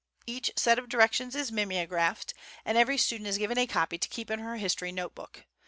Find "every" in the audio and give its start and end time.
2.75-2.97